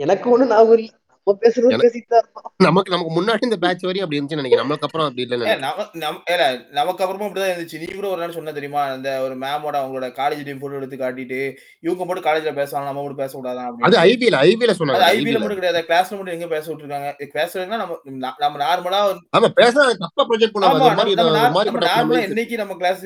எனக்கு 0.00 0.28
ஒண்ணு 0.32 0.46
ஞாபகம் 0.46 0.78
இல்ல. 0.78 0.92
நம்ம 1.26 1.40
பேசுறது 1.42 1.78
பேசிட்டு 1.82 2.18
நமக்கு 2.64 2.92
நமக்கு 2.92 3.12
முன்னாடி 3.14 3.44
இந்த 3.46 3.56
பேட்ச் 3.62 3.84
வரையும் 3.86 4.04
அப்படி 4.04 4.18
இருந்துச்சு 4.18 4.38
நினைக்கிறேன். 4.40 4.62
நம்மளுக்கு 4.62 4.86
அப்புறம் 4.88 5.06
அப்படி 5.06 5.24
ஏல, 6.34 6.44
நமக்கு 6.70 7.02
அப்புறமா 7.04 7.26
அப்படிதான் 7.28 7.50
இருந்துச்சு. 7.52 7.78
நீ 7.78 7.86
கூட 7.94 8.08
ஒரு 8.08 8.20
நாள் 8.20 8.34
சொன்ன 8.36 8.52
தெரியுமா? 8.52 8.82
அந்த 8.96 9.08
ஒரு 9.22 9.34
மேமோட 9.38 9.76
அவங்களோட 9.80 10.08
காலேஜ் 10.18 10.44
டீம் 10.44 10.58
போட்டோ 10.58 10.76
எடுத்து 10.76 10.96
காட்டிட்டு 10.96 11.40
இவங்க 11.80 12.04
மட்டும் 12.04 12.26
காலேஜ்ல 12.28 12.52
பேசலாம் 12.60 12.86
நம்ம 12.88 13.02
மட்டும் 13.02 13.22
பேசக்கூடாதான் 13.22 13.82
அது 13.88 13.98
ஐபிஎல் 14.04 14.38
ஐபிஎல் 14.44 14.78
சொன்னாங்க. 14.80 15.08
ஐபிஎல் 15.14 15.40
மட்டும் 15.44 15.60
கிடையாது. 15.60 15.82
கிளாஸ்ல 15.88 16.18
மட்டும் 16.18 16.36
எங்க 16.36 16.46
பேச 16.46 16.74
விட்டுருக்காங்க? 16.74 17.10
கிளாஸ்ல 17.34 17.66
நம்ம 17.66 17.98
நம்ம 18.44 18.62
நார்மலா 18.66 19.00
ஆமா 19.36 19.50
பேச 19.60 19.74
தப்பா 20.04 20.26
ப்ரொஜெக்ட் 20.28 20.54
பண்ணுவாங்க 20.54 20.94
நார்மலா. 21.90 22.22
என்னைக்கு 22.28 22.62
நம்ம 22.62 22.76
கிளாஸ் 22.76 23.04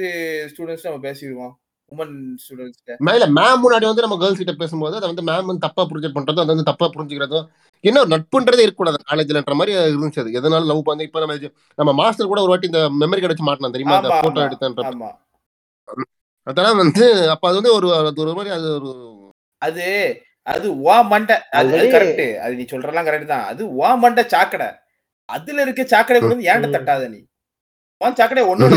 ஸ்டூடெண்ட்ஸ் 0.53 0.89
நம்ம 0.91 1.03
பேசிடுவோம். 1.09 1.55
உமன் 1.93 2.13
ஸ்டூடெண்ட்ஸ் 2.43 3.03
மேல 3.07 3.27
மேம் 3.37 3.61
முன்னாடி 3.63 3.87
வந்து 3.89 4.05
நம்ம 4.05 4.19
கேர்ள்ஸ் 4.21 4.41
கிட்ட 4.41 4.55
பேசும்போது 4.61 4.99
அதை 4.99 5.09
வந்து 5.09 5.25
மேம் 5.29 5.49
வந்து 5.51 5.65
தப்பா 5.67 5.83
ப்ரொஜெக்ட் 5.91 6.17
பண்றதும் 6.17 6.45
அதை 6.45 6.53
வந்து 6.55 6.69
தப்பா 6.69 6.87
புரிஞ்சுக்கிறதும் 6.95 7.47
என்ன 7.85 8.01
ஒரு 8.03 8.11
நட்புன்றதே 8.13 8.65
இருக்கக்கூடாது 8.65 8.99
காலேஜ்லன்ற 9.05 9.55
மாதிரி 9.59 9.73
இருந்துச்சு 9.85 10.23
அது. 10.23 10.37
எதனால 10.39 10.69
லவ் 10.71 10.89
பண்ணி 10.89 11.05
இப்ப 11.09 11.21
நம்ம 11.21 11.37
நம்ம 11.79 11.93
மாஸ்டர் 12.01 12.31
கூட 12.33 12.41
ஒரு 12.43 12.53
வாட்டி 12.53 12.71
இந்த 12.71 12.83
மெமரி 13.01 13.21
கார்டு 13.21 13.35
வச்சு 13.35 13.49
மாட்டினா 13.49 13.75
தெரியுமா? 13.77 13.99
அந்த 14.01 14.11
போட்டோ. 14.19 14.43
எடுத்தன்ற 14.49 14.87
ஆமா 14.91 15.11
அதெல்லாம் 16.47 16.81
வந்து 16.83 17.05
அப்ப 17.33 17.49
அது 17.49 17.59
வந்து 17.61 17.73
ஒரு 17.79 17.89
ஒரு 18.23 18.35
மாதிரி 18.37 18.53
அது 18.57 18.69
ஒரு 18.79 18.91
அது 19.63 19.87
அது 20.47 20.67
வா 20.85 20.97
மண்டை. 21.09 21.35
அது 21.59 21.81
கரெக்ட் 21.95 22.23
அது 22.45 22.53
நீ 22.55 22.65
சொல்றலாம் 22.69 23.09
கரெக்ட் 23.09 23.33
தான். 23.33 23.47
அது 23.51 23.63
வா 23.79 23.91
மண்டை 23.97 24.23
சாக்கடை. 24.35 24.69
அதுல 25.29 25.63
இருக்க 25.63 25.83
சாக்கடை 25.87 26.21
வந்து 26.25 26.49
ஏன்ட்ட. 26.51 26.71
தட்டாத 26.77 27.05
நீ? 27.09 27.21
உன் 28.01 28.17
சாக்கடை 28.19 28.43
ஒன்னோட 28.53 28.75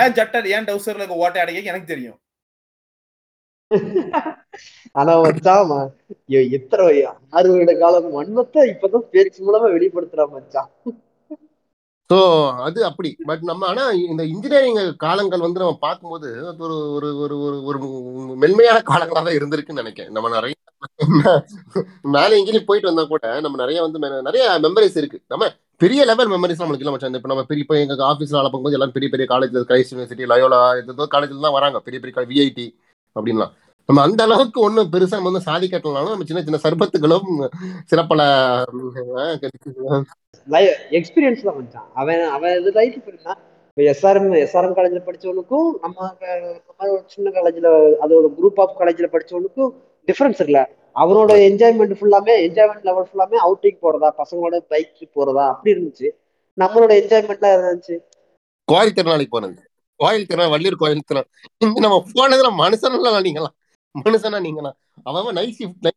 ஏன் 0.00 0.16
சட்டை 0.18 0.38
ஏன் 0.56 0.68
டவுசர்ல 0.68 1.02
இருக்க 1.02 1.24
ஓட்டை 1.24 1.40
அடைக்க 1.42 1.72
எனக்கு 1.72 1.92
தெரியும். 1.94 2.18
ஆனா 5.00 5.12
மச்சான் 5.24 5.72
எத்தனை 6.56 6.84
ஆறு 7.36 7.48
வருட 7.52 7.72
காலம் 7.82 8.14
வன்மத்தை 8.18 8.62
இப்பதான் 8.72 9.08
பேச்சு 9.14 9.40
மூலமா 9.46 9.68
வெளிப்படுத்துறா 9.76 10.26
மச்சான். 10.34 10.70
ஸோ 12.10 12.18
அது 12.66 12.80
அப்படி. 12.88 13.10
பட் 13.28 13.44
நம்ம 13.50 13.66
ஆனா 13.70 13.84
இந்த 14.10 14.22
இன்ஜினியரிங் 14.32 14.80
காலங்கள் 15.04 15.44
வந்து 15.46 15.62
நம்ம 15.62 15.76
பார்க்கும்போது 15.86 16.28
ஒரு 16.66 16.76
ஒரு 16.96 17.08
ஒரு 17.24 17.36
ஒரு 17.44 17.56
ஒரு 17.68 17.78
மென்மையான 18.42 18.78
காலங்களா 18.90 19.22
தான் 19.26 19.38
இருந்திருக்குன்னு 19.38 19.82
நினைக்கிறேன். 19.84 20.14
நம்ம 20.16 20.30
நிறைய 20.36 20.54
மேலே 22.14 22.34
இன்ஜினியரிங் 22.38 22.68
போயிட்டு 22.70 22.90
வந்தா 22.90 23.04
கூட 23.12 23.26
நம்ம 23.44 23.58
நிறைய 23.62 23.78
வந்து 23.86 23.98
நிறைய 24.28 24.44
மெமரிஸ் 24.66 24.98
இருக்கு. 25.02 25.18
நம்ம 25.32 25.44
பெரிய 25.80 26.00
லெவல் 26.10 26.30
மெமரிஸ் 26.32 26.60
நம்மளுக்கு 26.62 26.84
இல்லை 26.84 26.94
மச்சான். 26.94 27.18
இப்போ 27.20 27.30
நம்ம 27.32 27.44
பெரிய 27.50 27.64
இப்போ 27.64 27.76
எங்க 27.82 27.94
ஆஃபீஸ்ல 28.10 28.40
அளப்பும் 28.40 28.64
போது 28.64 28.76
எல்லாம் 28.78 28.94
பெரிய 28.96 29.08
பெரிய 29.14 29.26
காலேஜ் 29.32 29.54
கிரைஸ்ட் 29.70 29.92
யூனிவர்சிட்டி 29.92 30.26
லயோலா 30.32 30.60
ஏதோ 30.80 31.06
காலேஜில் 31.14 31.46
தான் 31.46 31.56
வராங்க. 31.58 31.78
பெரிய 31.86 31.98
பெரிய 32.02 32.24
விஐடி 32.32 32.66
அப்படின்லாம் 33.16 33.52
நம்ம 33.88 34.02
அந்த 34.06 34.20
அளவுக்கு 34.26 34.58
ஒன்றும் 34.66 34.90
பெருசா 34.92 35.16
நம்ம 35.18 35.30
வந்து 35.30 35.46
சாதி 35.48 35.66
கட்டலாம் 35.72 36.12
நம்ம 36.12 36.26
சின்ன 36.28 36.42
சின்ன 36.46 36.60
சர்பத்துகளும் 36.66 37.30
சிறப்பல 37.90 38.22
எக்ஸ்பீரியன்ஸ் 40.98 41.44
தான் 41.48 41.56
மச்சான். 41.58 41.88
அவன் 42.00 42.22
அவன் 42.36 42.54
இது 42.60 42.70
லைஃப் 42.78 42.96
போயிருந்தான் 43.04 43.40
இப்போ 43.68 43.82
எஸ்ஆர்எம் 43.92 44.30
எஸ்ஆர்எம் 44.44 44.74
காலேஜ்ல 44.78 45.00
படிச்சவனுக்கும் 45.08 45.68
நம்ம 45.84 46.08
ஒரு 46.94 47.02
சின்ன 47.14 47.30
காலேஜ்ல 47.36 47.68
அதோட 48.04 48.26
குரூப் 48.38 48.60
ஆஃப் 48.64 48.74
காலேஜ்ல 48.80 49.08
படிச்சவனுக்கும் 49.14 49.70
டிஃப்ரென்ஸ் 50.08 50.42
இல்லை 50.46 50.62
அவனோட 50.96 51.32
என்ஜாய்மெண்ட் 51.46 51.94
ஃபுல்லாமே 51.98 52.34
என்ஜாய்மெண்ட் 52.46 52.84
லெவல் 52.84 53.08
ஃபுல்லாமே 53.08 53.36
அவுட்டிங் 53.44 53.80
போறதா 53.82 54.08
பசங்களோட 54.20 54.58
பைக் 54.70 54.92
ட்ரிப் 54.96 55.16
போறதா 55.16 55.44
அப்படி 55.48 55.74
இருந்துச்சு. 55.74 56.08
நம்மளோட 56.58 56.92
என்ஜாய்மெண்ட்லாம் 57.00 57.54
இருந்துச்சு? 57.56 57.96
கோயில் 58.68 58.96
திருநாளைக்கு 58.96 59.34
போனது. 59.36 59.56
கோயில் 60.00 60.26
திருநாள் 60.26 60.52
வள்ளியூர் 60.52 60.76
கோயில் 60.76 61.04
திருநாள். 61.04 61.28
இங்க 61.60 61.80
நம்ம 61.80 61.98
போனதுல 62.10 62.50
மனுஷனா 62.60 62.96
நீங்களா 63.26 63.50
மனுஷனா 63.94 64.38
நீங்களா 64.40 64.70
அவன் 65.10 65.36
நைட் 65.38 65.58
ஷிஃப்ட் 65.58 65.90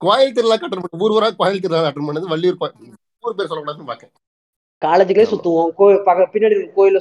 கோயில் 0.00 0.34
திருவிழா 0.34 0.56
அட்டன் 0.58 0.82
பண்ணி 0.84 1.02
ஊர் 1.04 1.14
ஊரா 1.16 1.28
கோயில் 1.38 1.60
திருவிழா 1.60 1.88
அட்டன் 1.90 2.08
பண்ணது 2.08 2.32
வள்ளியூர் 2.32 2.60
கோயில். 2.60 2.94
ஊர் 3.24 3.36
பேர் 3.38 3.50
சொல்லக்கூடாதுன்னு 3.50 3.90
பாக்கேன் 3.92 4.12
காலேஜுக்குள்ளே 4.82 5.24
ஆமா. 5.24 5.32
சுத்துவோம். 5.32 5.68
கோயில் 5.78 6.02
பக்க 6.02 6.24
பின்னாடி 6.32 6.56
கோயில. 6.76 6.98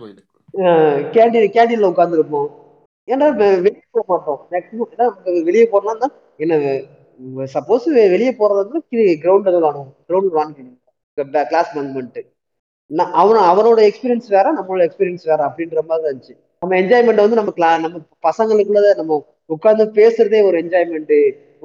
கோயில் 0.00 0.18
கேண்டீன் 1.14 1.54
கேண்டீன்ல 1.56 1.90
உட்காந்துருப்போம் 1.92 2.48
ஏன்னா 3.12 3.26
வெளியே 3.66 3.84
போக 3.96 4.04
மாட்டோம்? 4.12 4.40
மேக்ஸிமம் 4.52 4.90
ஏன்னா 4.94 5.06
வெளியே 5.48 5.66
போறோம்னா 5.72 6.08
என்ன 6.44 6.54
சப்போஸ் 7.54 7.86
வெளியே 8.14 8.32
போறது 8.40 8.60
வந்து 8.62 8.80
கிரவுண்ட் 9.24 9.48
விளாடுவோம் 9.48 9.90
கிரவுண்ட் 10.08 10.30
விளாண்டு 10.34 10.68
கிளாஸ் 11.50 11.72
பங்க் 11.74 11.96
பண்ணிட்டு 11.96 12.22
நான் 12.90 13.12
அவன 13.20 13.42
அவனோட 13.50 13.80
எக்ஸ்பீரியன்ஸ் 13.88 14.28
வேற 14.36 14.46
நம்மளோட 14.58 14.82
எக்ஸ்பீரியன்ஸ் 14.86 15.26
வேற 15.30 15.40
அப்படின்ற 15.48 15.80
மாதிரி 15.88 16.02
தான் 16.02 16.10
இருந்துச்சு. 16.12 16.34
நம்ம 16.62 16.74
என்ஜாய்மெண்ட் 16.82 17.22
வந்து 17.24 17.38
நம்ம 17.40 17.52
கிளா 17.58 17.68
நம்ம 17.84 18.00
பசங்களுக்குள்ள 18.26 18.90
நம்ம 19.00 19.18
உட்காந்து 19.54 19.84
பேசுறதே 19.98 20.40
ஒரு 20.48 20.56
என்ஜாய்மெண்ட் 20.62 21.14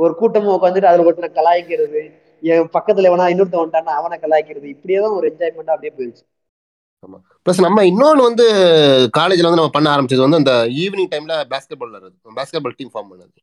ஒரு 0.03 0.13
கூட்டமா 0.21 0.55
உட்காந்துட்டு 0.57 0.89
அதுல 0.91 1.07
ஒருத்தனை 1.07 1.29
கலாய்க்கிறது 1.39 2.01
என் 2.43 2.69
பக்கத்துல 2.77 3.09
எவனா 3.09 3.27
இன்னொருத்த 3.33 3.59
வந்துட்டானா 3.61 3.93
அவனை 3.99 4.17
கலாய்க்கிறது 4.23 4.67
இப்படியே 4.75 4.99
தான் 5.05 5.17
ஒரு 5.19 5.27
என்ஜாய்மெண்ட் 5.31 5.73
அப்படியே 5.75 5.93
போயிடுச்சு. 5.97 6.23
ப்ளஸ் 7.45 7.61
நம்ம 7.61 7.85
இன்னொன்று 7.85 8.21
வந்து 8.23 8.45
காலேஜில் 9.09 9.47
வந்து 9.47 9.59
நம்ம 9.61 9.69
பண்ண 9.69 9.87
ஆரம்பிச்சது 9.95 10.25
வந்து 10.25 10.41
அந்த 10.41 10.53
ஈவினிங் 10.83 11.11
டைம்ல 11.13 11.35
பேஸ்கெட் 11.51 11.79
பால் 11.79 11.89
விளாடுறது 11.89 12.37
பேஸ்கெட் 12.39 12.63
பால் 12.63 12.77
டீம் 12.77 12.93
ஃபார்ம் 12.93 13.11
பண்ணது. 13.11 13.33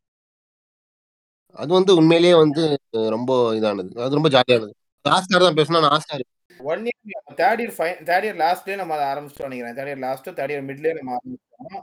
அது 1.57 1.73
வந்து 1.73 1.93
உண்மையிலேயே 1.95 2.35
வந்து 2.35 2.63
ரொம்ப 3.11 3.33
இதானது. 3.55 3.91
அது 4.05 4.19
ரொம்ப 4.19 4.29
ஜாலியானது 4.29 4.73
ஆஸ்கார் 5.05 5.47
தான் 5.47 5.59
பேசணும் 5.59 5.85
நான் 5.87 6.25
one 6.61 6.85
year 6.89 7.37
third 7.41 7.61
year 7.63 7.75
fine 7.77 8.01
third 8.09 8.27
year 8.27 8.41
லாஸ்ட்லயே 8.43 8.77
நம்ம 8.77 8.95
அதை 8.97 9.07
ஆரம்பிச்சிட்டோம் 9.13 9.49
நினைக்கிறேன். 9.49 9.77
Third 9.79 9.91
year 9.93 10.03
last 10.07 10.29
third 10.29 10.53
year 10.55 10.67
மிட்லயே 10.69 10.93
நம்ம 10.99 11.17
ஆரம்பிச்சிட்டோம். 11.17 11.83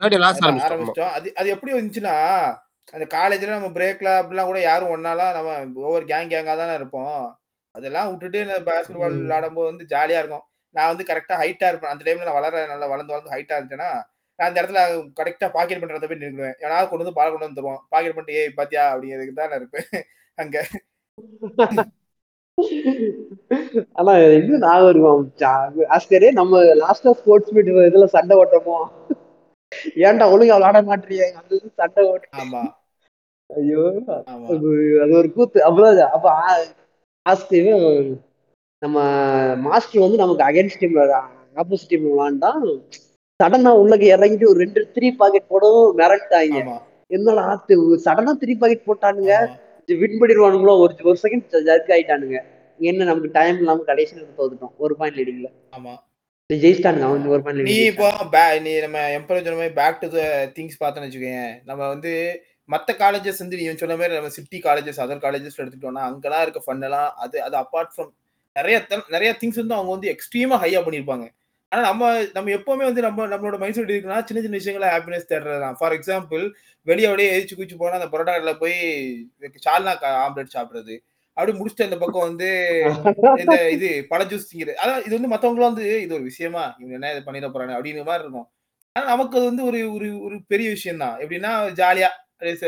லாஸ்ட் 0.00 0.40
அதான் 0.40 0.48
ஆரம்பிச்சிட்டோம். 0.48 0.70
ஆரம்பிச்சிட்டோம். 0.70 1.12
அது 1.12 1.28
அது 1.34 1.48
எப்படி 1.48 1.72
வந்துச்சுன்னா 1.72 2.14
அந்த 2.92 3.06
காலேஜ்ல 3.16 3.56
நம்ம 3.56 3.68
பிரேக்ல 3.68 4.08
அப்படிலாம் 4.18 4.44
கூட 4.44 4.60
யாரும் 4.60 4.92
ஒன்னாலாம் 4.94 5.32
நம்ம 5.32 5.50
ஒவ்வொரு 5.86 6.04
கேங் 6.04 6.30
கேங்கா 6.32 6.56
தானே 6.56 6.74
இருப்போம். 6.74 7.16
அதெல்லாம் 7.74 8.08
விட்டுட்டு 8.10 8.38
இந்த 8.40 8.58
பேஸ்கெட் 8.68 9.00
பால் 9.00 9.16
ம். 9.16 9.22
விளையாடும்போது 9.22 9.70
வந்து 9.70 9.84
ஜாலியா 9.84 10.18
இருக்கும். 10.18 10.44
நான் 10.76 10.90
வந்து 10.90 11.04
கரெக்டா 11.08 11.34
ஹைட்டா 11.42 11.68
இருப்பேன். 11.68 11.92
அந்த 11.92 12.02
டைம்ல 12.06 12.26
நான் 12.28 12.38
வளர 12.38 12.64
நல்லா 12.72 12.86
வளர்ந்து 12.92 13.12
வளர்ந்து 13.14 13.34
ஹைட்டா 13.34 13.54
இருந்துச்சேன்னா 13.56 13.90
நான் 14.38 14.48
அந்த 14.48 14.58
இடத்துல 14.62 14.80
கரெக்டா 15.20 15.46
பாக்கெட் 15.52 15.82
பண்றத 15.82 16.08
போய் 16.08 16.22
நிற்குவேன் 16.22 16.56
ஏன்னா 16.64 16.78
கொண்டு 16.88 17.04
வந்து 17.04 17.18
பால் 17.18 17.30
கொண்டு 17.32 17.46
வந்து 17.46 17.60
தருவான். 17.60 17.82
பாக்கெட் 17.92 18.16
பண்ணிட்டு 18.16 18.40
ஏய் 18.40 18.56
பாத்தியா? 18.58 18.84
அப்படிங்கிறதுக்கு 18.94 19.38
தான் 19.40 19.50
நான் 19.50 19.60
இருப்பேன். 19.60 19.88
அங்க. 20.38 20.56
ஆனா 23.92 24.12
இன்னும் 24.38 24.62
ஞாபகம் 24.64 24.90
இருக்கும் 24.90 25.88
ஆஸ்கரே 25.96 26.28
நம்ம 26.40 26.60
லாஸ்டா 26.82 27.10
ஸ்போர்ட்ஸ் 27.20 27.52
மீட் 27.56 27.70
இதுல 27.88 28.06
சண்டை 28.14 28.36
ஓட்டமோ? 28.42 28.76
ஏன்டா 30.06 30.26
ஒழுங்கா 30.32 30.56
விளாட 30.58 30.80
மாட்டீங்க 30.90 31.24
அந்த 31.40 31.52
இது 31.58 31.70
சண்டை 31.80 32.04
ஓட்ட. 32.12 32.28
ஆமா. 32.42 32.62
ஐயோ 33.50 33.82
அது 34.14 34.70
அது 35.02 35.12
ஒரு 35.20 35.28
கூத்து. 35.36 35.58
அப்புறம் 35.64 35.98
அப்ப 36.16 36.26
ஆ- 36.30 36.70
ஆஸ்கர் 37.26 37.68
நம்ம 38.82 38.96
மாஸ்டர் 39.62 40.02
வந்து 40.02 40.18
நமக்கு 40.18 40.46
அகைன்ஸ்ட் 40.48 40.80
டீம் 40.80 40.96
ஆப்போசிட் 41.56 41.90
டீம் 41.90 42.08
விளாண்டா 42.08 42.50
சடனா 43.40 43.70
உள்ளக்கு 43.80 44.06
இறங்கிட்டு 44.12 44.50
ஒரு 44.50 44.58
ரெண்டு 44.58 44.80
த்ரீ 44.94 45.08
பாக்கெட் 45.16 45.50
போடவும் 45.50 45.94
மிரட்டாங்க 45.98 46.58
என்னடா 47.10 47.44
சடனா 48.04 48.32
த்ரீ 48.42 48.52
பாக்கெட் 48.54 48.88
போட்டானுங்க. 48.88 49.32
வின் 49.88 50.18
பண்ணிடுவானுங்களோ 50.20 50.72
ஒரு 50.80 50.94
ஒரு 51.04 51.18
செகண்ட் 51.22 51.56
ஜர்க் 51.68 51.92
ஆயிட்டானுங்க 51.92 52.38
என்ன 52.80 53.04
நமக்கு 53.04 53.28
டைம் 53.34 53.58
இல்லாம 53.58 53.84
கடைசியில் 53.84 54.24
தோத்துட்டோம். 54.38 54.72
ஒரு 54.78 54.94
பாயிண்ட் 54.98 55.18
லீடிங்ல 55.18 55.48
ஆமா. 55.72 55.92
ஜெயிச்சிட்டானுங்க 56.50 57.06
அவனுக்கு 57.08 57.34
ஒரு 57.36 57.42
பாயிண்ட் 57.44 57.68
நீ 57.68 57.76
இப்போ 57.84 58.08
பே- 58.34 58.58
நீ 58.64 58.72
நம்ம 58.80 58.98
எம்பரேஜ் 59.16 59.46
சொன்ன 59.46 59.60
மாதிரி 59.60 59.76
பேக் 59.78 60.00
டு 60.02 60.08
திங்ஸ் 60.56 60.80
பார்த்தோன்னு 60.82 61.08
வச்சுக்கோங்க 61.08 61.40
நம்ம 61.64 61.82
வந்து 61.88 62.12
மற்ற 62.68 62.92
காலேஜஸ் 63.00 63.42
வந்து 63.42 63.58
நீ 63.58 63.74
சொன்ன 63.76 63.96
மாதிரி 63.96 64.14
நம்ம 64.14 64.30
சிட்டி 64.36 64.58
காலேஜஸ் 64.60 65.00
அதர் 65.04 65.24
காலேஜஸ் 65.24 65.60
எடுத்துட்டோம்னா 65.62 66.04
அங்கெல்லாம் 66.08 66.44
இருக்க 66.44 66.62
ஃபன் 66.66 66.84
எல்லாம் 66.84 67.10
அது 67.24 67.36
அது 67.42 67.56
அப்பார்ட் 67.62 67.92
ஃப்ரம் 67.94 68.12
நிறைய 68.56 68.76
நிறைய 69.14 69.30
திங்ஸ் 69.40 69.60
வந்து 69.62 69.76
அவங்க 69.78 69.92
வந்து 69.96 70.10
எக்ஸ்ட்ரீமா 70.14 70.56
ஹையா 70.64 70.80
பண்ணியிருப்பாங்க. 70.86 71.26
ஆனா 71.72 71.80
நம்ம 71.88 72.02
நம்ம 72.36 72.50
எப்பவுமே 72.56 72.84
வந்து 72.88 73.02
நம்ம 73.06 73.26
நம்மளோட 73.32 73.56
மைண்ட் 73.62 73.76
செட் 73.78 73.92
இருக்குன்னா 73.92 74.18
சின்ன 74.28 74.42
சின்ன 74.44 74.58
விஷயங்கள 74.60 74.88
ஹாப்பினஸ் 74.94 75.30
தேடுறது 75.32 75.60
தான். 75.64 75.76
ஃபார் 75.80 75.94
எக்ஸாம்பிள் 75.98 76.42
வெளியே 76.86 77.08
அப்படியே 77.10 77.30
எரிச்சு 77.36 77.56
குச்சி 77.60 77.76
போனா 77.80 77.98
அந்த 78.00 78.08
பரோட்டா 78.12 78.34
கடையில 78.34 78.54
போய் 78.62 78.76
சால்னா 79.66 79.94
ஆம்லெட் 80.26 80.54
சாப்பிடுறது. 80.56 80.96
அப்படி 81.36 81.52
முடிச்சுட்டு 81.58 81.86
அந்த 81.88 81.96
பக்கம் 82.02 82.26
வந்து 82.28 82.48
இந்த 83.42 83.56
இது 83.76 83.88
பழ 84.12 84.20
ஜூஸ் 84.30 84.48
திங்கிறது 84.50 84.76
அதான் 84.82 85.02
இது 85.06 85.14
வந்து 85.18 85.32
மத்தவங்களும் 85.32 85.70
வந்து 85.70 85.86
இது 86.04 86.14
ஒரு 86.18 86.24
விஷயமா? 86.30 86.64
இவங்க 86.80 86.94
என்ன 86.98 87.10
இது 87.14 87.22
பண்ணிட 87.26 87.48
போறாங்க 87.54 87.74
அப்படிங்கிற 87.76 88.04
மாதிரி 88.10 88.24
இருக்கும். 88.26 88.46
ஆனா 88.96 89.04
நமக்கு 89.12 89.36
அது 89.38 89.48
வந்து 89.50 89.64
ஒரு 89.70 89.80
ஒரு 89.96 90.08
ஒரு 90.26 90.36
பெரிய 90.52 90.68
விஷயம் 90.76 91.02
தான். 91.04 91.16
எப்படின்னா 91.24 91.52
ஜாலியா 91.80 92.10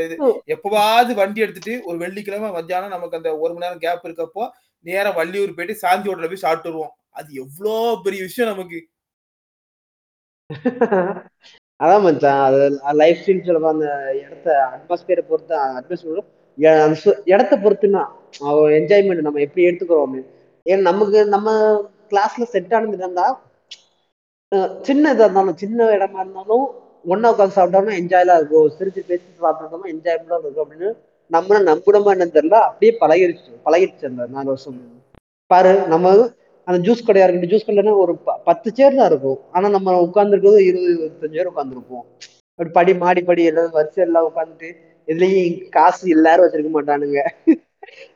இது 0.05 0.17
எப்பவாவது 0.55 1.13
வண்டி 1.21 1.41
எடுத்துட்டு 1.45 1.75
ஒரு 1.89 1.97
வெள்ளிக்கிழமை 2.05 2.51
மத்தியானம் 2.57 2.95
நமக்கு 2.97 3.19
அந்த 3.19 3.31
ஒரு 3.43 3.53
மணி 3.55 3.67
நேரம் 3.67 3.83
கேப் 3.85 4.07
இருக்கப்போ 4.09 4.45
நேரா 4.85 5.11
வள்ளியூர் 5.17 5.57
போயிட்டு 5.57 5.83
சாந்தி 5.83 6.09
ஹோட்டல 6.09 6.29
போய் 6.29 6.45
சாப்பிட்டு 6.45 6.71
வருவோம். 6.71 6.93
அது 7.15 7.29
எவ்வளோ 7.43 7.75
பெரிய 8.05 8.21
விஷயம் 8.29 8.53
நமக்கு. 8.53 8.79
அதான் 11.81 12.03
மச்சான் 12.05 12.41
அது 12.45 12.61
லைஃப் 13.01 13.19
ஸ்டைல் 13.19 13.45
சொல்லுவோம் 13.47 13.75
அந்த 13.75 13.89
இடத்த 14.23 14.47
அட்மாஸ்பியரை 14.69 15.23
பொறுத்து 15.29 15.55
அட்மாஸ்பியர் 15.73 16.95
இடத்த 17.33 17.55
பொறுத்துன்னா 17.65 18.03
என்ஜாய்மெண்ட் 18.79 19.27
நம்ம 19.27 19.43
எப்படி 19.47 19.67
எடுத்துக்கிறோம் 19.69 20.17
ஏன்னா 20.67 20.87
நமக்கு 20.89 21.21
நம்ம 21.35 21.49
கிளாஸ்ல 22.13 22.47
செட் 22.55 22.75
ஆனது 22.75 22.99
இருந்தா 22.99 23.27
சின்ன 24.89 25.13
இதா 25.15 25.25
இருந்தாலும் 25.27 25.61
சின்ன 25.63 25.89
இடமா 25.97 26.21
இருந்தாலும் 26.25 26.67
ஒன்னா 27.05 27.29
உட்காந்து 27.33 27.57
சாப்பிட்டோம்னா 27.57 27.99
என்ஜாய்லாம் 28.01 28.39
இருக்கும். 28.41 28.71
சிரிச்சு 28.77 29.03
பேசி 29.11 29.27
சாப்பிட்டோம்னா 29.41 29.91
என்ஜாய்மெண்டா 29.95 30.39
இருக்கும் 30.39 30.65
அப்படின்னு 30.65 30.91
நம்மள 31.33 31.57
நம்புடமா 31.71 32.11
என்னன்னு 32.15 32.37
தெரியல 32.37 32.59
அப்படியே 32.69 32.99
பழகிருச்சு 33.01 33.51
பழகிடுச்சு 33.65 34.05
அந்த 34.05 34.27
நாலு 34.31 34.47
வருஷம். 34.47 34.79
பாரு 35.51 35.87
நம்ம 35.87 36.31
அந்த 36.65 36.79
ஜூஸ் 36.87 37.07
கடையா 37.07 37.27
இருக்கட்டும் 37.27 37.53
ஜூஸ் 37.53 37.69
கடையில 37.69 37.97
ஒரு 37.97 38.17
ப- 38.17 38.41
பத்து 38.45 38.75
சேர் 38.75 38.95
தான் 38.95 39.07
இருக்கும். 39.07 39.39
ஆனா 39.53 39.69
நம்ம 39.69 40.11
உட்காந்துருக்கிறது 40.11 40.59
இருபது 40.59 40.95
இருபத்தஞ்சு 40.95 41.37
பேர் 41.37 41.53
உட்காந்துருப்போம் 41.53 42.05
அப்படி 42.51 42.71
படி 42.71 42.95
மாடி 42.95 43.21
படி 43.23 43.45
எல்லாம் 43.45 43.71
வரிசை 43.71 44.05
எல்லாம் 44.05 44.31
உட்காந்துட்டு 44.31 44.71
இதுலயும் 45.09 45.69
காசு 45.69 46.09
எல்லாரும் 46.09 46.45
வச்சிருக்க 46.45 46.71
மாட்டானுங்க. 46.77 47.21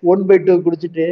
ஒன் 0.03 0.27
பை 0.27 0.39
டூ 0.39 0.55
குடிச்சிட்டு 0.55 1.07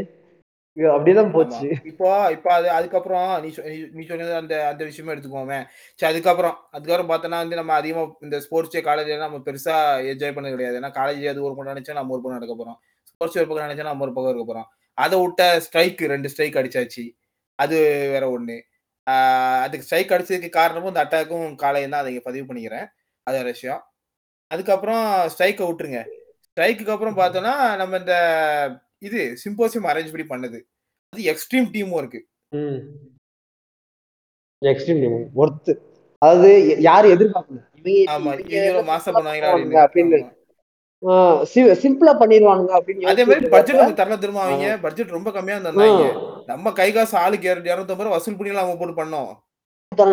அப்படிதான் 0.76 1.32
போச்சு. 1.32 1.72
இப்போ 1.84 2.28
இப்போ 2.31 2.55
அது 2.55 2.70
அதுக்கப்புறம் 2.70 3.43
நீ 3.43 3.49
சொ- 3.49 3.90
நீ- 3.94 4.08
சொன்னது 4.08 4.34
அந்த 4.34 4.69
அந்த 4.69 4.84
விஷயமே 4.84 5.14
எடுத்துக்கோமே. 5.14 5.64
சரி 5.94 6.12
அதுக்கப்புறம் 6.12 6.58
அதுக்கப்புறம் 6.70 7.22
பார்த்தோன்னா 7.22 7.37
வந்து 7.37 7.56
நம்ம 7.56 7.72
அதிகமா 7.72 8.12
இந்த 8.20 8.40
ஸ்போர்ட்ஸ் 8.40 8.70
டே 8.70 8.81
காலேஜ் 8.81 9.19
நம்ம 9.19 9.37
பெருசா 9.37 10.02
என்ஜாய் 10.05 10.32
பண்ணது 10.32 10.50
கிடையாது. 10.50 10.81
ஏன்னா 10.81 10.84
காலேஜ் 10.84 11.28
அது 11.28 11.43
ஒரு 11.43 11.56
பக்கம் 11.56 11.76
நினைச்சா 11.76 11.93
நம்ம 11.93 12.12
ஒரு 12.12 12.22
பக்கம் 12.22 12.40
நடக்க 12.40 12.64
போறோம். 12.64 13.02
ஸ்போர்ட்ஸ் 13.05 13.38
ஒரு 13.38 13.46
பக்கம் 13.46 13.69
நினைச்சா 13.69 13.82
நம்ம 13.82 14.05
ஒரு 14.05 14.12
பக்கம் 14.12 14.34
இருக்க 14.34 14.55
போறோம். 14.55 14.90
அதை 14.94 15.20
விட்ட 15.20 15.61
ஸ்ட்ரைக் 15.61 16.00
ரெண்டு 16.00 16.28
ஸ்ட்ரைக் 16.28 16.55
அடிச்சாச்சு. 16.55 17.17
அது 17.55 17.78
வேற 18.11 18.38
ஒண்ணு. 18.38 18.61
அதுக்கு 19.61 19.87
ஸ்ட்ரைக் 19.87 20.11
அடிச்சதுக்கு 20.11 20.49
காரணமும் 20.49 20.88
இந்த 20.88 21.05
அட்டாக்கும் 21.05 21.55
காலையும் 21.55 21.90
தான் 21.90 22.00
அதை 22.00 22.20
பதிவு 22.20 22.55
பண்ணிக்கிறேன். 22.55 22.88
அது 23.22 23.38
ஒரு 23.38 23.46
விஷயம். 23.46 23.84
அதுக்கப்புறம் 24.46 25.05
ஸ்ட்ரைக்கை 25.05 25.67
விட்டுருங்க. 25.67 26.05
ஸ்ட்ரைக்குக்கு 26.50 26.90
அப்புறம் 26.90 27.17
பார்த்தோன்னா 27.17 27.76
நம்ம 27.76 27.96
இந்த 27.96 28.12
இது 29.02 29.37
சிம்போசியம் 29.44 29.88
அரேஞ்ச் 29.91 30.12
பண்ணி 30.12 30.26
பண்ணது. 30.26 30.58
அது 31.12 31.23
extreme 31.25 31.70
team 31.70 31.93
work 31.93 32.20
extreme 34.62 35.05
worth 35.37 35.73
அதாவது 36.23 36.49
ய- 36.69 36.81
யாரும் 36.81 37.12
எதிர்பார்க்கல 37.12 37.61
ஆமா 38.08 38.32
இவங்க 38.50 38.82
மாசம் 38.82 39.14
பண்ணுவானுங்க 39.17 39.79
அப்படின்னு. 39.85 40.19
சிம்பிளா 41.82 42.12
பண்ணிடுவானுங்க 42.19 42.73
அப்படின்னு 42.79 43.06
அதே 43.06 43.25
மாதிரி 43.25 43.49
பட்ஜெட் 43.49 43.76
அவங்க 43.76 43.94
தரல 44.00 44.19
திரும்ப 44.19 44.41
அவங்க? 44.41 44.79
பட்ஜெட் 44.82 45.08
ரொம்ப 45.08 45.32
கம்மியா 45.32 45.58
தந்தாங்க 45.58 46.05
நம்ம 46.46 46.73
கை 46.73 46.93
காசு 46.93 47.17
ஆளுக்கு 47.17 47.55
இர- 47.55 47.64
இருநூத்தம்பது 47.64 47.96
ரூபா 47.99 48.08
வசூல் 48.08 48.37
பண்ணி 48.37 48.56
அவங்க 48.56 48.76
போட்டு 48.76 49.03
பண்ணோம். 49.03 49.31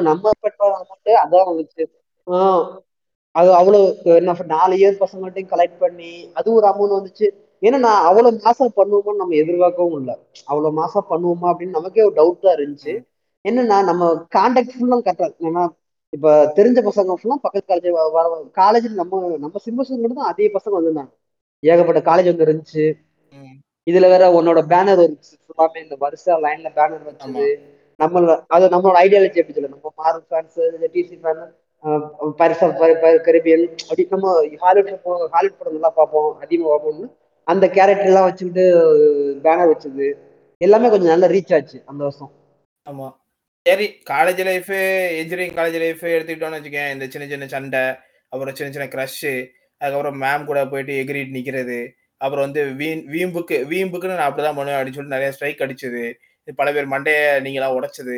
நம்ம 0.02 0.30
அதான் 1.24 1.50
வந்துச்சு. 1.50 1.84
அது 3.36 3.54
அவ்வளவு 3.54 3.82
என்ன 4.16 4.36
நாலு 4.46 4.76
இயர் 4.76 5.02
பசங்கள்ட்டையும் 5.02 5.52
கலெக்ட் 5.52 5.78
பண்ணி 5.80 6.32
அது 6.34 6.54
ஒரு 6.54 6.68
அமௌண்ட் 6.68 6.96
வந்துச்சு. 6.98 7.28
ஏன்னா 7.62 7.78
நான் 7.80 8.06
அவ்வளவு 8.08 8.40
மாசம் 8.44 8.76
பண்ணுவோமான்னு 8.78 9.22
நம்ம 9.22 9.36
எதிர்பார்க்கவும் 9.42 10.00
இல்லை. 10.00 10.16
அவ்வளவு 10.50 10.78
மாசம் 10.80 11.08
பண்ணுவோமா 11.10 11.48
அப்படின்னு 11.52 11.78
நமக்கே 11.78 12.06
ஒரு 12.08 12.16
டவுட் 12.16 12.44
தான் 12.44 12.58
இருந்துச்சு. 12.58 12.94
என்னன்னா 13.46 13.78
நம்ம 13.90 14.04
கான்டாக்ட் 14.36 14.76
ஃபுல்லா 14.76 14.98
கரெக்டா 15.00 15.28
ஏன்னா 15.48 15.64
இப்ப 16.14 16.28
தெரிஞ்ச 16.58 16.80
பசங்க 16.84 17.16
ஃபுல்லா 17.20 17.38
பக்கத்து 17.46 17.70
காலேஜ் 17.72 17.88
வர 18.18 18.28
காலேஜில் 18.60 19.00
நம்ம 19.02 19.16
நம்ம 19.46 19.62
சிம்பசன் 19.66 20.02
மட்டும் 20.02 20.22
தான் 20.22 20.32
அதே 20.32 20.48
பசங்க 20.56 20.76
வந்திருந்தாங்க. 20.78 21.12
ஏகப்பட்ட 21.64 22.02
காலேஜ் 22.10 22.32
வந்து 22.32 22.46
இருந்துச்சு. 22.48 22.86
இதுல 23.88 24.06
வேற 24.14 24.24
உன்னோட 24.38 24.60
பேனர் 24.72 25.02
இருந்துச்சு. 25.04 25.34
ஃபுல்லாமே 25.46 25.80
இந்த 25.86 25.96
வருஷ 26.04 26.26
லைன்ல 26.46 26.70
பேனர் 26.78 27.04
ஆமா 27.04 27.10
வச்சது. 27.10 27.46
நம்ம 28.00 28.16
அது 28.56 28.66
நம்மளோட 28.74 28.98
ஐடியாலஜி 29.06 29.42
எப்படி 29.42 29.56
சொல்ல 29.58 29.70
நம்ம 29.70 29.92
மார்க் 30.02 30.28
ஃபேன்ஸ் 30.30 30.58
டிசி 30.96 31.16
ஃபேன் 31.22 31.42
பரிசா 32.40 32.68
கரிபியல் 33.28 33.66
அப்படி 33.82 34.04
நம்ம 34.14 34.28
ஹாலிவுட் 34.64 34.92
ஹாலிவுட் 35.36 35.60
படம் 35.60 35.76
நல்லா 35.78 35.92
பார்ப்போம். 36.00 36.30
அதிகமாக 36.44 36.72
பார்ப்போம்னு 36.74 37.08
அந்த 37.48 37.66
கேரக்டர் 37.70 38.06
எல்லாம் 38.06 38.24
வச்சுக்கிட்டு 38.24 38.64
பேனர் 39.44 39.72
வச்சது. 39.72 40.08
எல்லாமே 40.62 40.90
கொஞ்சம் 40.90 41.14
நல்லா 41.14 41.28
ரீச் 41.28 41.54
ஆச்சு 41.56 41.84
அந்த 41.86 42.04
வருஷம். 42.04 42.32
ஆமா. 42.90 43.08
சரி 43.68 43.88
college 44.10 44.44
life 44.50 44.72
engineering 45.22 45.58
college 45.58 45.80
life 45.84 46.02
எடுத்துக்கிட்டோம்னு 46.02 46.58
வச்சுக்கேன் 46.58 46.94
இந்த 46.94 47.08
சின்ன 47.08 47.28
சின்ன 47.28 47.48
சண்டை 47.48 47.84
அப்புறம் 48.30 48.56
சின்ன 48.56 48.72
சின்ன 48.74 48.88
க்ரஷ் 48.94 49.48
அதுக்கப்புறம் 49.78 50.22
மேம் 50.22 50.46
கூட 50.46 50.60
போயிட்டு 50.68 50.94
எகிரிட்டு 51.04 51.36
நிக்கிறது. 51.38 51.80
அப்புறம் 52.18 52.46
வந்து 52.46 52.62
வீண் 52.82 53.04
வீம்புக்கு 53.16 53.56
வீம்புக்குன்னு 53.72 54.16
நான் 54.16 54.30
அப்படிதான் 54.30 54.58
பண்ணுவேன் 54.58 54.80
அப்படின்னு 54.80 54.98
சொல்லிட்டு 54.98 55.16
நிறைய 55.16 55.32
ஸ்ட்ரைக் 55.32 55.64
அடிச்சது. 55.66 56.04
பல 56.56 56.72
பேர் 56.76 56.94
மண்டையை 56.94 57.24
நீங்களாம் 57.46 57.76
உடைச்சது. 57.78 58.18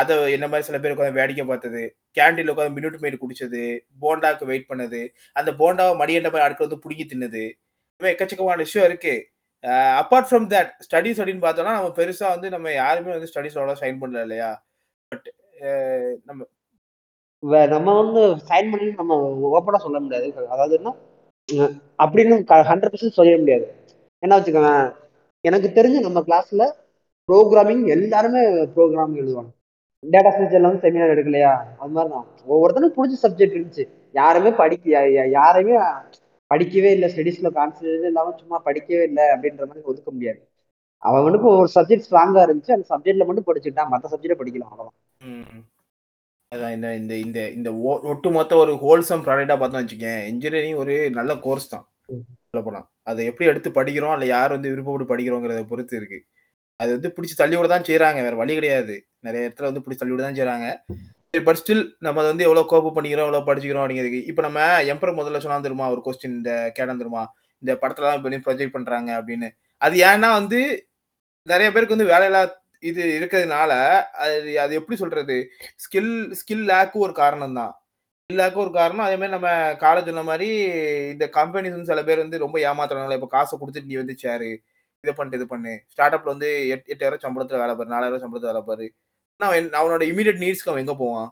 அதை 0.00 0.16
என்ன 0.32 0.46
மாதிரி 0.46 0.66
சில 0.68 0.78
பேர் 0.78 0.94
உட்காந்து 0.94 1.18
வேடிக்கை 1.20 1.44
பார்த்தது. 1.44 1.82
கேண்டீன்ல 2.18 2.54
உட்காந்து 2.54 2.76
மினிட் 2.78 3.02
மேட் 3.04 3.22
குடிச்சது. 3.24 3.62
போண்டாவுக்கு 4.02 4.44
வெயிட் 4.44 4.68
பண்ணது. 4.68 5.02
அந்த 5.32 5.50
போண்டாவை 5.60 5.92
மடியண்ட 5.94 6.30
போய் 6.32 6.46
அடுக்க 6.46 6.64
வந்து 6.66 6.78
பிடுங்கி 6.78 7.06
தின்னது. 7.06 7.44
எக்கச்சக்கமான 8.10 8.64
விஷயம் 8.66 8.88
இருக்கு. 8.88 9.14
அப்பார்ட் 10.00 10.28
ஃப்ரம் 10.30 10.46
தட் 10.52 10.70
ஸ்டடிஸ் 10.86 11.20
அப்படின்னு 11.20 11.44
பார்த்தோம்னா 11.44 11.74
நம்ம 11.78 11.92
பெருசா 11.98 12.28
வந்து 12.34 12.48
நம்ம 12.54 12.72
யாருமே 12.72 13.12
வந்து 13.16 13.30
ஸ்டடிஸ் 13.32 13.58
அவ்வளோ 13.58 13.76
சைன் 13.82 14.00
பண்ணல 14.02 14.24
இல்லையா? 14.26 14.50
பட் 15.12 15.28
நம்ம 16.28 16.40
நம்ம 17.74 17.94
வந்து 18.00 18.20
சைன் 18.48 18.68
பண்ணி 18.72 18.88
நம்ம 18.98 19.14
ஓப்பனா 19.52 19.78
சொல்ல 19.84 19.98
முடியாது. 20.00 20.26
அதாவது 20.54 20.74
என்ன? 20.78 20.90
அப்படின்னு 22.02 22.34
ஹண்ட்ரட் 22.70 22.92
பர்சன்ட் 22.92 23.18
சொல்ல 23.20 23.36
முடியாது. 23.38 23.66
என்ன 24.22 24.36
வச்சுக்கோங்க 24.38 24.72
எனக்கு 25.44 25.68
தெரிஞ்சு 25.78 26.00
நம்ம 26.06 26.20
கிளாஸ்ல 26.28 26.64
ப்ரோக்ராமிங் 27.28 27.82
எல்லாருமே 27.94 28.42
ப்ரோக்ராமிங் 28.76 29.20
எழுதுவாங்க. 29.22 29.50
டேட்டா 30.04 30.30
சயின்ஸ் 30.34 30.56
எல்லாம் 30.58 30.78
செமினார் 30.84 31.14
எடுக்கலையா? 31.14 31.52
அது 31.80 31.92
மாதிரி 31.96 32.12
தான் 32.14 32.26
ஒவ்வொருத்தனும் 32.52 32.94
பிடிச்ச 32.96 33.16
சப்ஜெக்ட் 33.24 33.56
இருந்துச்சு. 33.56 33.84
யாருமே 34.20 34.50
படிக்க 34.60 35.02
யாரையுமே 35.38 35.76
படிக்கவே 36.52 36.90
இல்லை 36.92 37.08
ஸ்டடீஸ்ல 37.12 37.50
கான்சன்ட்ரேட் 37.54 38.08
இல்லாம 38.08 38.34
சும்மா 38.38 38.58
படிக்கவே 38.64 39.04
இல்லை 39.04 39.26
அப்படின்ற 39.34 39.62
மாதிரி 39.66 39.84
ஒதுக்க 39.84 40.10
முடியாது. 40.10 40.40
அவனுக்கு 41.02 41.46
ஒரு 41.52 41.68
சப்ஜெக்ட் 41.74 42.06
ஸ்ட்ராங்கா 42.06 42.40
இருந்துச்சு 42.42 42.74
அந்த 42.74 42.86
சப்ஜெக்ட்ல 42.90 43.26
மட்டும் 43.26 43.46
படிச்சுட்டான் 43.46 43.88
மற்ற 43.88 44.08
சப்ஜெக்ட் 44.08 44.40
படிக்கலாம் 44.40 44.72
அவ்வளோதான் 44.72 45.62
அதான் 46.52 46.72
இந்த 46.72 46.88
இந்த 46.94 47.14
இந்த 47.18 47.40
இந்த 47.50 47.68
ஒ- 47.82 48.02
ஒட்டுமொத்த 48.04 48.56
ஒரு 48.56 48.72
ஹோல்சம் 48.76 49.22
ப்ராடக்டா 49.24 49.58
பார்த்தோம் 49.58 49.82
வச்சுக்கேன் 49.82 50.20
இன்ஜினியரிங் 50.26 50.76
ஒரு 50.76 50.94
நல்ல 51.10 51.32
கோர்ஸ் 51.38 51.68
தான். 51.68 51.84
சொல்ல 52.44 52.62
போலாம் 52.64 52.86
அதை 53.02 53.22
எப்படி 53.26 53.48
எடுத்து 53.48 53.70
படிக்கிறோம் 53.70 54.12
இல்லை 54.12 54.28
யார் 54.28 54.50
வந்து 54.50 54.72
விருப்பப்பட்டு 54.72 55.10
படிக்கிறோங்கிறத 55.12 55.62
பொறுத்து 55.64 55.94
இருக்கு. 55.96 56.18
அது 56.80 56.90
வந்து 56.92 57.08
பிடிச்சி 57.08 57.36
தள்ளி 57.36 57.56
விட 57.56 57.68
தான் 57.68 57.86
செய்யறாங்க 57.88 58.20
வேற 58.22 58.36
வழி 58.36 58.54
கிடையாது. 58.54 58.94
நிறைய 59.20 59.48
இடத்துல 59.48 59.68
வந்து 59.70 59.82
பிடிச்சி 59.84 60.00
தள்ளி 60.00 60.14
விட 60.14 60.22
தான் 60.22 60.38
செய்றாங்க. 60.38 60.66
பட் 61.34 61.58
ஸ்டில் 61.60 61.84
நம்ம 62.04 62.20
அதை 62.20 62.30
வந்து 62.30 62.44
எவ்வளவு 62.46 62.68
கோப்பு 62.70 62.90
பண்ணிக்கிறோம் 62.96 63.26
எவ்வளவு 63.26 63.46
படிச்சுக்கிறோம் 63.46 63.82
அப்படிங்கிறது 63.82 64.18
இப்போ 64.30 64.42
நம்ம 64.46 64.60
எம்பர் 64.92 65.18
முதல்ல 65.18 65.38
சொன்னா 65.44 65.56
தெரியுமா? 65.66 65.86
ஒரு 65.94 66.00
கொஸ்டின் 66.06 66.34
இந்த 66.38 66.52
கேட்டா 66.76 66.94
தெரியுமா? 67.02 67.22
இந்த 67.62 67.72
படத்துல 67.82 68.10
இப்போ 68.18 68.40
ப்ரொஜெக்ட் 68.46 68.74
பண்றாங்க 68.76 69.10
அப்படின்னு. 69.20 69.48
அது 69.80 69.96
ஏன்னா 70.10 70.28
வந்து 70.40 70.58
நிறைய 71.46 71.68
பேருக்கு 71.74 71.96
வந்து 71.96 72.10
வேலையில்லா 72.12 72.42
இது 72.90 73.02
இருக்கிறதுனால 73.18 73.72
அது 74.24 74.58
அது 74.64 74.72
எப்படி 74.80 74.96
சொல்றது? 75.02 75.36
ஸ்கில் 75.84 76.12
ஸ்கில் 76.40 76.64
லேக்கும் 76.72 77.04
ஒரு 77.06 77.14
காரணம் 77.22 77.56
தான். 77.60 77.72
ஸ்கில் 78.24 78.40
லேக்கும் 78.42 78.64
ஒரு 78.66 78.72
காரணம். 78.80 79.06
அதே 79.06 79.16
மாதிரி 79.20 79.34
நம்ம 79.36 79.50
காலேஜ் 79.84 80.10
சொன்ன 80.10 80.24
மாதிரி 80.32 80.48
இந்த 81.14 81.26
கம்பெனிஸ் 81.38 81.76
வந்து 81.76 81.90
சில 81.92 82.02
பேர் 82.08 82.24
வந்து 82.24 82.42
ரொம்ப 82.44 82.58
ஏமாத்துறாங்களா 82.70 83.18
இப்போ 83.20 83.30
காசை 83.36 83.54
கொடுத்துட்டு 83.62 83.90
நீ 83.92 83.98
வந்து 84.02 84.16
சேரு 84.24 84.50
இதை 85.04 85.14
பண்ணிட்டு 85.18 85.40
இது 85.40 85.46
பண்ணு. 85.54 85.72
ஸ்டார்ட் 85.94 86.16
அப்ல 86.16 86.32
வந்து 86.34 86.50
எட் 86.74 86.90
எட்டாயிரம் 86.94 87.24
சம்பளத்துல 87.26 87.62
வேலை 87.64 87.74
பாரு 87.78 87.94
நாலாயிரம் 87.94 88.24
சம்பளத்துல 88.24 88.52
வேலை 88.52 88.64
பாரு. 88.70 88.86
நான் 89.42 89.50
அவன் 89.50 89.68
அவனோட 89.80 90.02
இமீடியட் 90.10 90.42
நீட்ஸ்க்கு 90.42 90.70
அவன் 90.72 90.84
எங்க 90.84 90.94
போவான்? 90.94 91.28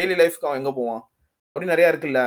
டெய்லி 0.00 0.16
லைஃப்க்கு 0.20 0.48
அவன் 0.48 0.60
எங்க 0.60 0.72
போவான்? 0.72 1.02
அப்படி 1.48 1.70
நிறைய 1.72 1.92
இருக்குல்ல. 1.92 2.20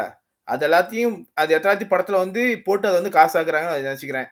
அது 0.48 0.63
எல்லாத்தையும் 0.68 1.13
அது 1.42 1.52
எல்லாத்தையும் 1.58 1.92
படத்துல 1.92 2.18
வந்து 2.24 2.42
போட்டு 2.66 2.88
அதை 2.88 2.96
வந்து 3.00 3.18
காசாக்குறாங்க 3.18 3.70
அதை 3.74 3.84
நினைச்சுக்கிறேன். 3.84 4.28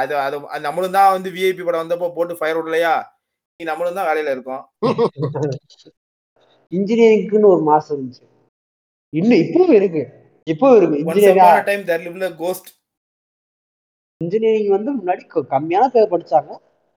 அது 0.00 0.12
அது 0.26 0.36
நம்மளும் 0.66 0.96
தான் 0.98 1.14
வந்து 1.16 1.30
விஐபி 1.36 1.64
படம் 1.64 1.82
வந்தப்போ 1.84 2.08
போட்டு 2.18 2.34
ஃபயர் 2.40 2.58
விடலையா? 2.58 2.94
நீ 3.60 3.64
நம்மளும் 3.64 3.98
தான் 3.98 4.08
வேலையில 4.10 4.34
இருக்கோம். 4.36 4.62
இன்ஜினியரிங்க்குன்னு 6.72 7.52
ஒரு 7.54 7.62
மாசம் 7.62 7.94
இருந்துச்சு. 7.96 8.24
இன்னும் 9.12 9.42
இப்பவும் 9.44 9.74
இருக்கு. 9.80 10.02
இப்பவும் 10.46 10.76
இருக்கு. 10.78 11.00
இன்ஜினியரிங் 11.02 11.68
டைம் 11.70 11.84
தேர் 11.90 12.04
லிவ்ல 12.06 12.28
கோஸ்ட் 12.42 12.70
இன்ஜினியரிங் 14.20 14.72
வந்து 14.76 14.90
முன்னாடி 14.98 15.22
கம்மியான 15.54 15.86
பேர் 15.94 16.12
படிச்சாங்க. 16.14 16.52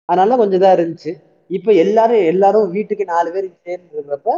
அதனால 0.09 0.37
கொஞ்சம் 0.37 0.59
இதா 0.61 0.71
இருந்துச்சு. 0.77 1.11
இப்ப 1.49 1.73
எல்லாரும் 1.83 2.23
எல்லாரும் 2.31 2.71
வீட்டுக்கு 2.75 3.05
நாலு 3.11 3.29
பேர் 3.35 3.49
சேர்ந்து 3.65 3.95
இருக்கிறப்ப 3.95 4.31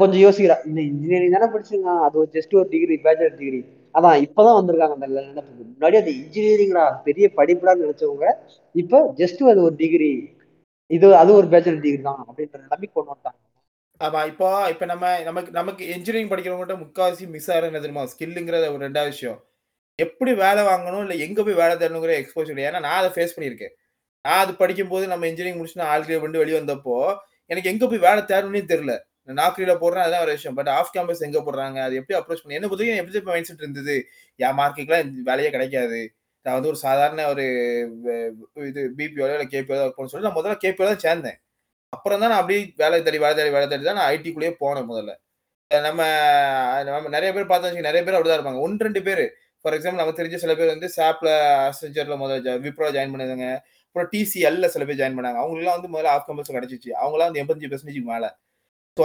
கொஞ்சம் 0.00 0.22
யோசிக்கிறா 0.24 0.56
இந்த 0.68 0.80
இன்ஜினியரிங் 0.90 1.34
தானே 1.36 1.48
படிச்சிருக்கான் 1.54 2.04
அது 2.06 2.16
ஒரு 2.22 2.30
ஜஸ்ட் 2.36 2.54
ஒரு 2.60 2.68
டிகிரி 2.74 2.96
பேச்சுலர் 3.06 3.38
டிகிரி 3.40 3.60
அதான் 3.94 4.22
இப்பதான் 4.26 4.58
வந்திருக்காங்க 4.58 4.96
அந்த 4.98 5.08
நினைப்பு 5.10 5.42
முன்னாடி 5.64 5.98
அது 6.00 6.10
இன்ஜினியரிங்டா 6.20 6.84
பெரிய 7.06 7.26
படிப்புடான்னு 7.38 7.84
நினைச்சவங்க 7.86 8.28
இப்ப 8.74 9.02
ஜஸ்ட் 9.20 9.42
அது 9.52 9.62
ஒரு 9.68 9.76
டிகிரி 9.82 10.10
இது 10.90 11.06
அது 11.22 11.30
ஒரு 11.40 11.48
பேச்சுலர் 11.52 11.84
டிகிரி 11.86 12.02
தான் 12.08 12.22
அப்படின்ற 12.26 12.56
நிலைமைக்கு 12.64 12.96
கொண்டு 12.96 13.12
வந்தாங்க 13.14 13.38
ஆமா 14.00 14.20
இப்போ 14.30 14.48
இப்ப 14.72 14.84
நம்ம 14.86 15.06
நமக்கு 15.28 15.50
நமக்கு 15.52 15.84
இன்ஜினியரிங் 15.94 16.30
படிக்கிறவங்ககிட்ட 16.32 16.76
முக்காவாசி 16.82 17.24
மிஸ் 17.34 17.48
ஆகிற 17.52 17.68
என்ன 17.70 17.80
தெரியுமா? 17.84 18.04
ஸ்கில்லுங்கிற 18.12 18.56
ஒரு 18.74 18.82
ரெண்டாவது 18.86 19.12
விஷயம். 19.14 19.38
எப்படி 19.98 20.32
வேலை 20.42 20.62
வாங்கணும் 20.68 21.02
இல்ல 21.04 21.14
எங்க 21.26 21.38
போய் 21.46 21.60
வேலை 21.60 21.74
தரணுங்கிற 21.80 22.12
எக்ஸ்போசர் 22.20 22.60
ஏன்னா 22.66 22.80
நான் 22.86 22.98
அதை 23.00 23.10
ஃபேஸ் 23.14 23.34
பண்ணியிருக்கேன். 23.36 23.74
நான் 24.24 24.42
அது 24.44 24.52
படிக்கும்போது 24.62 25.04
நம்ம 25.12 25.26
இன்ஜினியரிங் 25.26 25.58
முடிச்சு 25.58 25.80
நான் 25.80 25.92
ஆல் 25.94 26.06
பண்ணி 26.24 26.38
வெளியே 26.42 26.56
வந்தப்போ 26.60 26.96
எனக்கு 27.50 27.70
எங்கே 27.72 27.86
போய் 27.90 28.04
வேலை 28.08 28.22
தேடணும்னே 28.30 28.62
தெரியல. 28.72 28.94
நாக்ரியில் 29.40 29.80
போடுறேன் 29.82 30.04
அதான் 30.06 30.22
ஒரு 30.24 30.32
விஷயம். 30.36 30.56
பட் 30.58 30.70
ஆஃப் 30.76 30.92
கேம்பஸ் 30.94 31.24
எங்கே 31.26 31.40
போடுறாங்க? 31.46 31.78
அது 31.86 31.94
எப்படி 32.00 32.16
அப்ரோச் 32.18 32.42
பண்ணி? 32.42 32.56
என்ன 32.58 32.68
பொறுத்தவரைக்கும் 32.68 33.02
எப்படி 33.02 33.32
மைண்ட் 33.32 33.48
செட் 33.48 33.64
இருந்தது? 33.64 33.96
என் 34.40 34.56
மார்க்கெட்லாம் 34.60 35.10
வேலையே 35.28 35.50
கிடைக்காது. 35.54 36.00
நான் 36.46 36.56
வந்து 36.56 36.70
ஒரு 36.72 36.78
சாதாரண 36.86 37.20
ஒரு 37.32 37.44
இது 38.70 38.82
பிபிஓ 38.98 39.26
இல்லை 39.28 39.48
கேபிஓ 39.54 39.78
ஒர்க் 39.86 40.12
சொல்லி 40.12 40.26
நான் 40.28 40.38
முதல்ல 40.40 40.56
கேபிஓ 40.64 40.86
தான் 40.90 41.04
சேர்ந்தேன். 41.06 41.38
அப்புறம் 41.92 42.20
தான் 42.22 42.30
நான் 42.32 42.40
அப்படியே 42.42 42.60
வேலை 42.82 42.98
தேடி 43.02 43.18
வேலை 43.24 43.34
தேடி 43.38 43.52
வேலை 43.56 43.66
தேடி 43.68 43.84
தான் 43.88 43.98
நான் 44.00 44.10
ஐடிக்குள்ளேயே 44.14 44.54
போனேன் 44.62 44.88
முதல்ல. 44.92 45.12
நம்ம 45.70 46.02
நம்ம 46.88 47.10
நிறைய 47.16 47.30
பேர் 47.36 47.50
பார்த்தா 47.52 47.72
நிறைய 47.88 48.02
பேர் 48.04 48.16
அப்படிதான் 48.18 48.38
இருப்பாங்க. 48.40 48.62
ஒன்று 48.66 48.86
ரெண்டு 48.88 49.02
பேர். 49.08 49.24
ஃபார் 49.62 49.74
எக்ஸாம்பிள் 49.76 50.02
நமக்கு 50.02 50.20
தெரிஞ்ச 50.20 50.38
சில 50.44 50.52
பேர் 50.58 50.74
வந்து 50.74 50.88
சாப்ல 50.96 51.30
அசெஞ்சர்ல 51.68 52.16
முதல்ல 52.22 52.52
விப்ரோ 52.66 52.90
ஜாயின் 52.96 53.14
பண்ணாங்க 53.14 53.48
அப்புறம் 53.88 54.08
டிசிஎல்ல 54.12 54.66
சில 54.74 54.84
பேர் 54.88 55.00
ஜாயின் 55.00 55.16
பண்ணாங்க. 55.18 55.38
அவங்களுக்குலாம் 55.42 55.78
வந்து 55.78 55.92
முதல்ல 55.94 56.12
ஆஃப் 56.14 56.26
கம்பல்ஸ் 56.28 56.54
கிடைச்சிச்சு. 56.56 56.90
அவங்களாம் 57.02 57.28
வந்து 57.30 57.40
எண்பத்தஞ்சு 57.42 57.70
பெர்சன்டேஜ் 57.72 58.00
மேலே. 58.12 58.28
ஸோ 58.96 59.04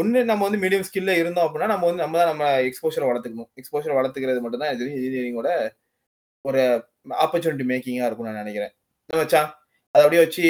ஒன்று 0.00 0.20
நம்ம 0.30 0.42
வந்து 0.46 0.60
மீடியம் 0.64 0.86
ஸ்கில்ல 0.88 1.12
இருந்தோம் 1.22 1.46
அப்படின்னா 1.46 1.68
நம்ம 1.72 1.86
வந்து 1.88 2.02
நம்ம 2.04 2.16
தான் 2.20 2.30
நம்ம 2.32 2.44
எக்ஸ்போஷரை 2.68 3.06
வளர்த்துக்கணும். 3.10 3.50
எக்ஸ்போஷர் 3.60 3.96
வளர்த்துக்கிறது 3.98 4.42
மட்டும் 4.44 4.62
தான் 4.64 4.72
இது 4.76 4.86
இன்ஜினியரிங்கோட 4.98 5.50
ஒரு 6.44 6.62
ஆப்பர்ச்சுனிட்டி 7.24 7.66
மேக்கிங்காக 7.72 8.08
இருக்கும் 8.08 8.28
நான் 8.28 8.42
நினைக்கிறேன். 8.44 8.72
வச்சா 9.10 9.42
அதை 9.94 10.02
அப்படியே 10.04 10.22
வச்சு 10.24 10.44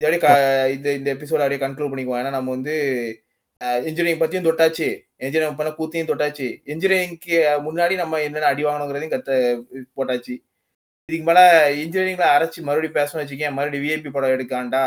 இது 0.00 0.06
அப்படியே 0.06 0.72
இந்த 0.76 0.88
இந்த 0.98 1.08
எபிசோட 1.16 1.42
அப்படியே 1.44 1.60
கன்க்ளூட் 1.64 1.92
பண்ணிக்குவோம். 1.92 2.20
ஏன்னா 2.22 2.32
நம்ம 2.38 2.50
வந்து 2.56 2.74
இன்ஜினியரிங் 3.88 4.22
பற்றியும் 4.22 4.48
தொட்டாச்சு. 4.48 4.88
இன்ஜினியரிங் 5.24 5.58
பண்ண 5.60 5.70
கூத்தையும் 5.78 6.10
தொட்டாச்சு. 6.10 6.48
இன்ஜினியரிங்க்கு 6.72 7.36
முன்னாடி 7.66 7.94
நம்ம 8.02 8.20
என்னென்ன 8.26 8.50
அடி 8.52 8.64
வாங்கணுங்கிறதையும் 8.66 9.14
கத்த 9.14 9.30
போட்டாச்சு. 9.98 10.34
இதுக்கு 11.08 11.26
மேல 11.26 11.40
இன்ஜினியரிங்ல 11.80 12.28
அரைச்சி 12.36 12.60
மறுபடியும் 12.68 12.96
பேசணும் 12.96 13.20
வச்சுக்கேன் 13.22 13.54
மறுபடியும் 13.56 13.84
விஐபி 13.84 14.10
படம் 14.14 14.32
எடுக்காண்டா? 14.36 14.80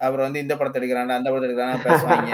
அப்புறம் 0.00 0.26
வந்து 0.26 0.42
இந்த 0.44 0.54
படத்தை 0.58 0.78
எடுக்கிறாண்டா 0.80 1.16
அந்த 1.18 1.28
படத்தை 1.30 1.46
எடுக்கிறாண்டா 1.48 1.78
பேசுவாங்க. 1.86 2.30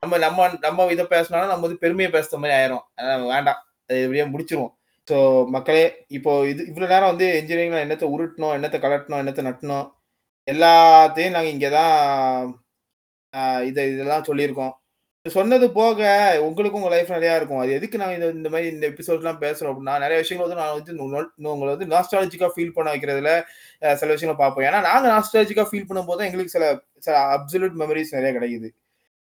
நம்ம 0.00 0.18
நம்ம 0.24 0.46
நம்ம 0.64 0.86
இதை 0.94 1.04
பேசினாலும் 1.12 1.52
நம்ம 1.52 1.64
வந்து 1.66 1.82
பெருமையை 1.84 2.08
பேசுற 2.16 2.38
மாதிரி 2.42 2.54
ஆயிரும். 2.56 2.84
வேண்டாம். 3.32 3.60
அது 3.88 4.00
இப்படியே 4.06 4.24
முடிச்சிருவோம். 4.32 4.72
ஸோ 5.08 5.16
மக்களே 5.56 5.84
இப்போ 6.16 6.32
இது 6.52 6.62
இவ்வளவு 6.70 6.92
நேரம் 6.92 7.12
வந்து 7.12 7.28
இன்ஜினியரிங்ல 7.40 7.84
என்னத்தை 7.86 8.08
உருட்டணும் 8.14 8.54
என்னத்தை 8.56 8.80
கலட்டணும் 8.86 9.22
என்னத்தை 9.22 9.44
நட்டணும் 9.48 9.86
எல்லாத்தையும் 10.48 11.34
நாங்கள் 11.36 11.54
இங்கே 11.54 11.70
தான் 11.78 11.94
இதை 13.70 13.82
இதெல்லாம் 13.94 14.28
சொல்லியிருக்கோம். 14.30 14.74
சொன்னது 15.26 15.66
போக 15.78 15.98
உங்களுக்கும் 16.44 16.80
உங்க 16.80 16.90
லைஃப் 16.94 17.10
நிறையா 17.14 17.32
இருக்கும். 17.38 17.58
அது 17.62 17.72
எதுக்கு 17.78 17.96
நாங்கள் 18.02 18.18
இந்த 18.18 18.28
இந்த 18.36 18.50
மாதிரி 18.52 18.68
இந்த 18.74 18.84
எபிசோட்லாம் 18.92 19.40
பேசுறோம் 19.42 19.70
அப்படின்னா 19.72 19.94
நிறைய 20.04 20.18
விஷயங்கள் 20.22 20.46
வந்து 20.46 20.60
நான் 20.60 20.76
வந்து 20.76 20.92
உங்களை 21.54 21.70
வந்து 21.74 21.88
நாஸ்டாலஜிக்காக 21.94 22.50
ஃபீல் 22.54 22.72
பண்ண 22.76 22.88
வைக்கிறதுல 22.94 23.32
சில 24.00 24.08
விஷயங்கள் 24.14 24.40
பார்ப்போம். 24.42 24.66
ஏன்னா 24.68 24.80
நாங்கள் 24.88 25.12
நாஸ்டாலஜிக்காக 25.14 25.68
ஃபீல் 25.70 25.86
பண்ணும்போது 25.90 26.24
எங்களுக்கு 26.28 26.54
சில 26.56 26.64
சில 27.06 27.16
அப்சல்யூட் 27.36 27.76
மெமரிஸ் 27.82 28.14
நிறைய 28.18 28.30
கிடைக்குது. 28.38 28.70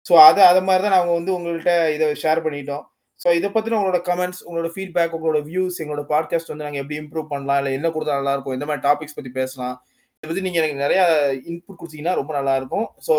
ஸோ 0.07 0.15
அது 0.29 0.41
அது 0.51 0.63
மாதிரி 0.69 0.85
தான் 0.87 0.97
நாங்கள் 0.97 1.19
வந்து 1.19 1.35
உங்கள்கிட்ட 1.37 1.75
இதை 1.97 2.09
ஷேர் 2.23 2.45
பண்ணிட்டோம். 2.47 2.85
ஸோ 3.21 3.29
இதை 3.39 3.49
பற்றின 3.53 3.79
உங்களோட 3.81 4.01
கமெண்ட்ஸ் 4.09 4.43
உங்களோட 4.47 4.71
ஃபீட்பேக் 4.77 5.15
உங்களோட 5.19 5.41
வியூஸ் 5.51 5.79
எங்களோட 5.83 6.05
பாட்காஸ்ட் 6.15 6.53
வந்து 6.53 6.67
நாங்கள் 6.67 6.83
எப்படி 6.83 6.99
இம்ப்ரூவ் 7.03 7.31
பண்ணலாம் 7.35 7.61
இல்லை 7.61 7.73
என்ன 7.81 7.91
கொடுத்தா 7.97 8.19
நல்லா 8.21 8.35
இருக்கும் 8.37 8.57
எந்த 8.59 8.69
மாதிரி 8.71 8.85
டாபிக்ஸ் 8.89 9.17
பற்றி 9.19 9.33
பேசலாம் 9.41 9.77
இதை 10.19 10.27
பற்றி 10.29 10.45
நீங்கள் 10.49 10.63
எனக்கு 10.63 10.83
நிறையா 10.87 11.05
இன்புட் 11.51 11.79
கொடுத்தீங்கன்னா 11.81 12.17
ரொம்ப 12.19 12.33
நல்லா 12.39 12.57
இருக்கும். 12.61 12.87
So 13.07 13.15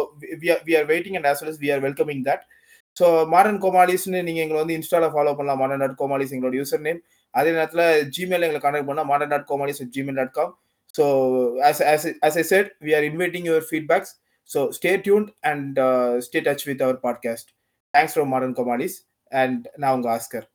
we 0.67 0.75
are 0.79 0.89
waiting 0.93 1.17
and 1.19 1.29
as 1.31 1.41
well 1.45 1.61
we 1.63 1.71
are 1.75 1.83
welcoming 1.87 2.23
that 2.29 2.43
so 2.99 3.05
Modern 3.27 3.61
கோமாலிஸ்னு 3.61 4.19
நீங்கள் 4.23 4.43
எங்களை 4.43 4.59
வந்து 4.61 4.77
இன்ஸ்டாவில் 4.79 5.13
ஃபாலோ 5.15 5.33
பண்ணலாம். 5.35 5.57
மாடர்ன் 5.57 5.79
டாட் 5.79 5.97
கோமாலிஸ் 5.97 6.33
எங்களோட 6.33 6.55
யூசர் 6.55 6.79
நேம் 6.79 6.99
அதே 7.33 7.51
நேரத்தில் 7.51 7.85
ஜிமெயில் 8.15 8.45
எங்களை 8.47 8.61
கான்டாக்ட் 8.61 8.89
பண்ணால் 8.89 9.05
Modern 9.05 9.29
dot 9.29 9.47
Komalis 9.47 9.81
Gmail 9.95 10.15
dot 10.15 10.31
com 10.31 10.53
so 10.95 11.05
as 11.63 11.81
as 12.23 12.37
I 12.37 12.43
said 12.43 12.69
we 12.81 12.93
are 12.95 13.03
inviting 13.03 13.43
your 13.43 13.65
feedbacks 13.71 14.13
so 14.49 14.61
stay 14.71 14.91
tuned 14.97 15.29
and 15.43 15.79
stay 16.19 16.41
touch 16.41 16.65
with 16.67 16.81
our 16.81 16.99
podcast 17.03 17.49
thanks 17.93 18.15
from 18.15 18.27
Modern 18.27 18.55
Komalis 18.55 18.97
and 19.31 19.65
நான் 19.77 19.93
உங்கள் 19.93 20.13
Oscar 20.15 20.45